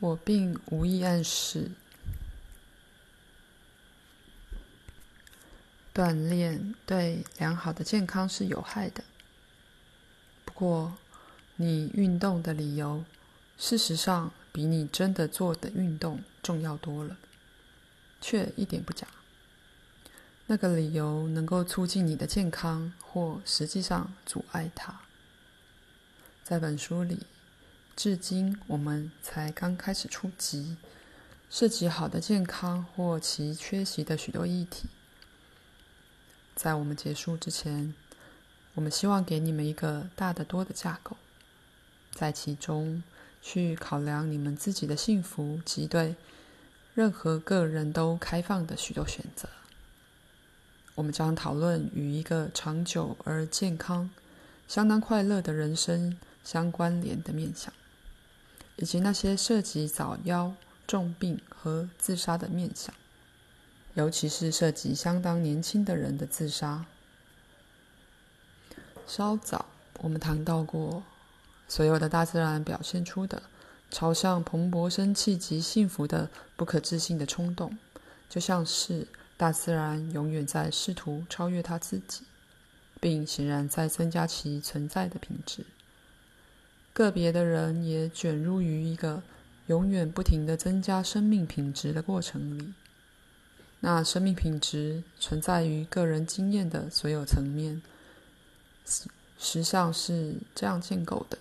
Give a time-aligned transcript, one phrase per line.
[0.00, 1.72] 我并无意暗示
[5.92, 9.02] 锻炼对良好的健康是有害的。
[10.44, 10.96] 不过，
[11.56, 13.04] 你运动的理由，
[13.56, 17.16] 事实上比你真的做的运动重要多了，
[18.20, 19.08] 却一点不假。
[20.46, 25.00] 那个理由能够促进你的健康，或实际上阻碍它。
[26.44, 27.26] 在本书里，
[27.98, 30.76] 至今我们才刚开始触及
[31.50, 34.88] 涉及好的健康或其缺席的许多议题。
[36.54, 37.92] 在我们结束之前，
[38.74, 41.16] 我们希望给你们一个大得多的架构，
[42.12, 43.02] 在其中
[43.42, 46.14] 去考量你们自己的幸福及对
[46.94, 49.48] 任何个人都开放的许多选择。
[50.94, 54.08] 我们将讨论与一个长久而健康、
[54.68, 57.72] 相当快乐的人生相关联的面向，
[58.78, 60.52] 以及那些涉及早夭、
[60.86, 62.92] 重病和自杀的面相，
[63.94, 66.86] 尤其是涉及相当年轻的人的自杀。
[69.06, 69.66] 稍早
[70.00, 71.02] 我们谈到过，
[71.68, 73.42] 所有的大自然表现出的
[73.90, 77.78] 朝向蓬勃生气及幸福的不可置信的冲动，
[78.28, 79.06] 就像是。
[79.38, 82.24] 大自然永远在试图超越它自己，
[82.98, 85.64] 并显然在增加其存在的品质。
[86.98, 89.22] 个别的人也卷入于一个
[89.68, 92.74] 永远不停地增加生命品质的过程里。
[93.78, 97.80] 那生命品质存在于个人经验的所有层面，
[98.84, 101.38] 实际上是这样建构的，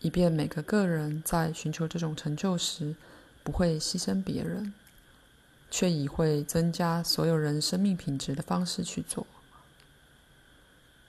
[0.00, 2.94] 以便每个个人在寻求这种成就时，
[3.42, 4.74] 不会牺牲别人。
[5.70, 9.26] 却以会增加所有人生命品质的方式去做。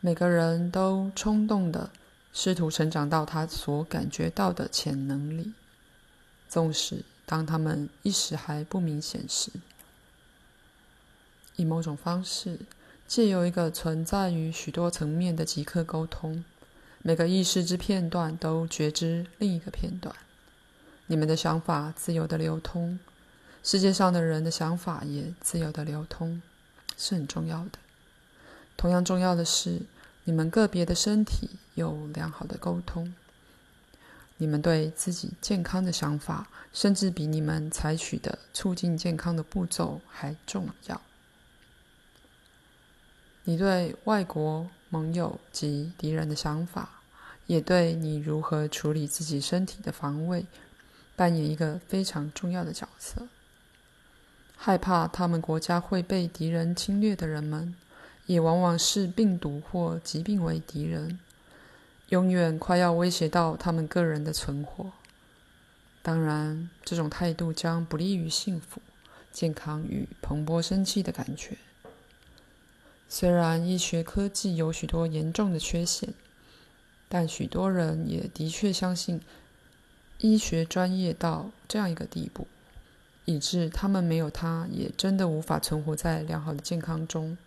[0.00, 1.90] 每个人都冲动的
[2.34, 5.52] 试图成长到他所感觉到的潜能里，
[6.48, 9.52] 纵使当他们一时还不明显时，
[11.54, 12.58] 以某种方式，
[13.06, 16.44] 借由一个存在于许多层面的即刻沟通，
[17.02, 20.14] 每个意识之片段都觉知另一个片段。
[21.06, 22.98] 你们的想法自由地流通。
[23.62, 26.42] 世界上的人的想法也自由地流通，
[26.98, 27.78] 是很重要的。
[28.76, 29.80] 同样重要的是，
[30.24, 33.14] 你们个别的身体有良好的沟通。
[34.36, 41.00] 你们对自己健康的想法，甚至比你们采取的促进健康的步骤还重要。
[43.44, 47.02] 你对外国盟友及敌人的想法，
[47.46, 50.46] 也对你如何处理自己身体的防卫，
[51.14, 53.28] 扮演一个非常重要的角色。
[54.56, 57.74] 害怕他们国家会被敌人侵略的人们，
[58.26, 61.18] 也往往视病毒或疾病为敌人，
[62.08, 64.92] 永远快要威胁到他们个人的存活。
[66.02, 68.80] 当然，这种态度将不利于幸福、
[69.32, 71.56] 健康与蓬勃生气的感觉。
[73.08, 76.14] 虽然医学科技有许多严重的缺陷，
[77.08, 79.20] 但许多人也的确相信
[80.18, 82.46] 医学专业到这样一个地步。
[83.26, 87.38] 以致他们没有它，也真的无法存活在良好的健康中。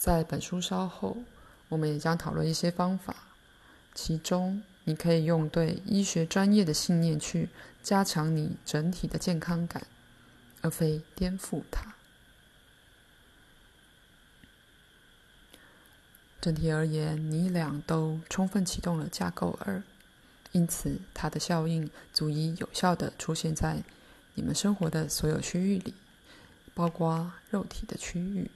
[0.00, 1.18] 在本书稍后，
[1.68, 3.14] 我们也将讨论一些方法，
[3.94, 7.50] 其中你可以用对医学专业的信念去
[7.82, 9.86] 加强你整体的健康感，
[10.62, 11.92] 而非颠覆它。
[16.40, 19.82] 整体而言，你俩都充分启动了架构二，
[20.52, 23.82] 因此它的效应足以有效地出现在。
[24.32, 25.92] 你们生活的所有区域里，
[26.72, 28.50] 包括肉体的区域。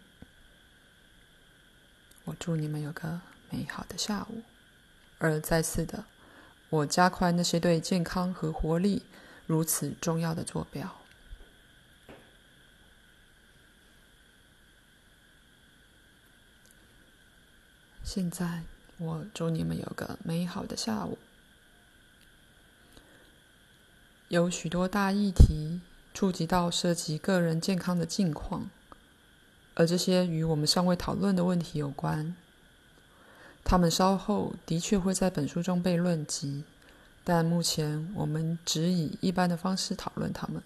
[2.24, 3.20] 我祝你们有个
[3.50, 4.42] 美好的下午。
[5.18, 6.04] 而再次的，
[6.68, 9.04] 我加快那些对健康和活力
[9.46, 11.00] 如此重要的坐标。
[18.02, 18.62] 现在，
[18.98, 21.18] 我祝你们有个美好的下午。
[24.28, 25.80] 有许多大议题
[26.12, 28.68] 触及到涉及个人健康的境况，
[29.74, 32.34] 而这些与我们尚未讨论的问题有关。
[33.62, 36.64] 他们稍后的确会在本书中被论及，
[37.22, 40.62] 但目前我们只以一般的方式讨论他们。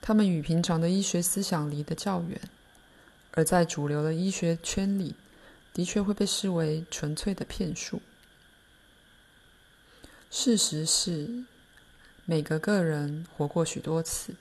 [0.00, 2.40] 他们与平常的医学思想离得较远，
[3.32, 5.14] 而在主流的医学圈里，
[5.72, 8.00] 的确会被视为纯粹的骗术。
[10.30, 11.44] 事实是。
[12.24, 14.36] 每个个人活过许多次，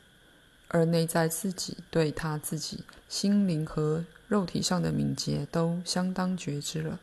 [0.73, 6.97] 而内在自己对他自己心灵和肉体上的敏捷都相当觉知了。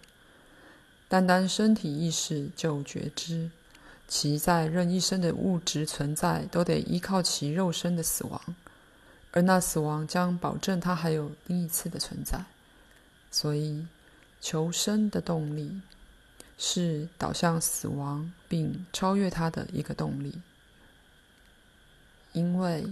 [1.07, 3.51] 单单身体意识就觉知，
[4.07, 8.41] 其在任一生的物质存在，都得依靠其肉身的死亡，
[9.33, 12.43] 而那死亡将保证他还有另一次的存在。
[13.31, 13.87] 所以，
[14.41, 15.83] 求生的动力
[16.57, 20.41] 是导向死亡并超越它的一个动力，
[22.33, 22.87] 因为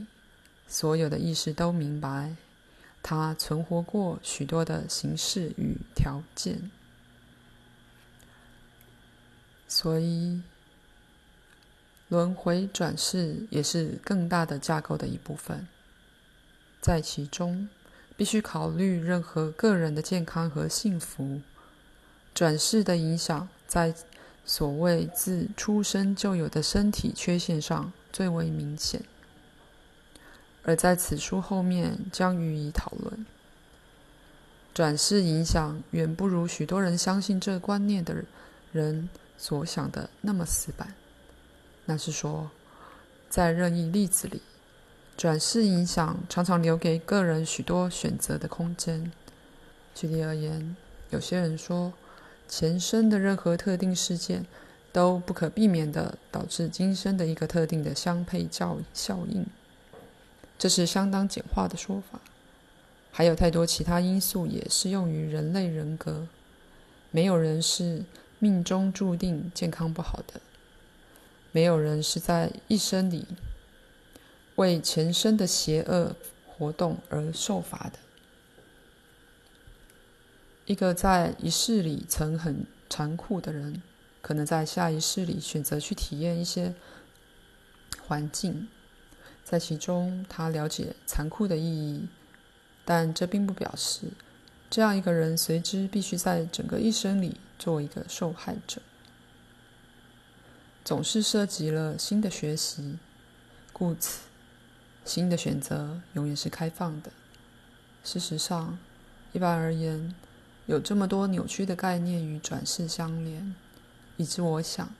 [0.68, 2.36] 所有的意识都明白，
[3.02, 6.70] 它存活过许多的形式与条件，
[9.68, 10.42] 所以
[12.08, 15.66] 轮回转世也是更大的架构的一部分，
[16.80, 17.68] 在其中。
[18.18, 21.42] 必须考虑任何个人的健康和幸福。
[22.32, 23.94] 转世的影响在
[24.42, 29.04] 所谓自出生就有的身体缺陷上最为明显，
[30.66, 33.24] 而在此书后面将予以讨论。
[34.74, 38.24] 转世影响远不如许多人相信这观念的
[38.72, 39.08] 人
[39.38, 40.92] 所想的那么死板。
[41.84, 42.50] 那是说，
[43.30, 44.42] 在任意例子里。
[45.16, 49.10] 转世影响常常留给个人许多选择的空间。
[49.94, 50.76] 举例而言，
[51.08, 51.94] 有些人说，
[52.46, 54.44] 前生的任何特定事件
[54.92, 59.46] 都不可避免地导致今生的一个特定的相配效效应，
[60.58, 62.20] 这是相当简化的说法。
[63.10, 66.28] 还有太多其他因素也适用于人类人格。
[67.10, 68.04] 没有人是
[68.38, 70.40] 命中注定健康不好的，
[71.52, 73.26] 没有人是在一生里。
[74.56, 76.16] 为前生的邪恶
[76.46, 77.98] 活动而受罚的，
[80.64, 83.82] 一个在一世里曾很残酷的人，
[84.22, 86.74] 可能在下一世里选择去体验一些
[88.06, 88.68] 环境，
[89.48, 92.08] 在其中他了解残酷的意义，
[92.84, 94.08] 但这并不表示
[94.68, 98.82] 这样一个人随之必须在整个一生里做一个受害者。
[100.84, 102.98] 总是涉及了新的学习，
[103.72, 104.22] 故此。
[105.04, 107.12] 新的选择永远是开放的。
[108.02, 108.76] 事实上，
[109.32, 110.12] 一般而言，
[110.66, 113.54] 有这么多扭曲的概念与转世相连，
[114.16, 114.92] 以致我想，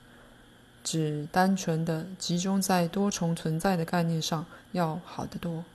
[0.89, 5.65] 只单纯的集中在多重存在的概念上要好得多。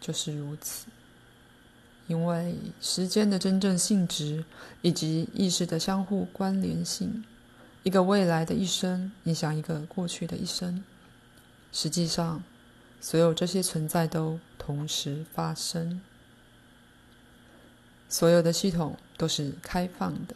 [0.00, 0.86] 就是如此，
[2.08, 4.44] 因为时间的真正性质
[4.82, 7.24] 以及意识的相互关联性，
[7.84, 10.82] 一个未来的一生影响一个过去的一生，
[11.70, 12.42] 实际上。
[12.98, 16.00] 所有这些存在都同时发生，
[18.08, 20.34] 所有的系统都是开放的，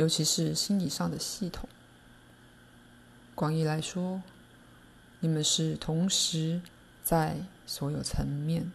[0.00, 1.68] 尤其是心理上的系统。
[3.34, 4.22] 广义来说，
[5.18, 6.62] 你们是同时
[7.04, 7.36] 在
[7.66, 8.72] 所有层面，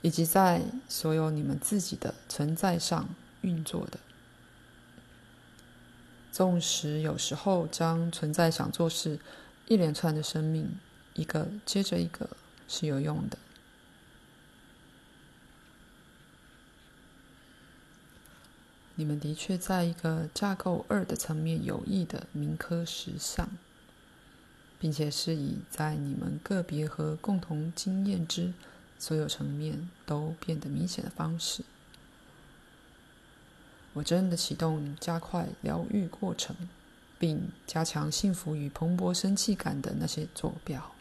[0.00, 3.06] 以及在所有你们自己的存在上
[3.42, 4.00] 运作的。
[6.32, 9.18] 纵使有时候将存在想做是
[9.66, 10.74] 一连串的生命。
[11.12, 12.30] 一个接着一个
[12.66, 13.36] 是有用的。
[18.98, 23.48] 你们的确在一个架构二的层面有益的铭刻实相，
[24.80, 28.52] 并且是以在你们个别和共同经验之
[28.98, 31.62] 所有层面都变得明显的方式。
[33.92, 36.56] 我真的启动加快疗愈过程，
[37.20, 40.92] 并加强幸福与蓬勃生气感的那些坐标。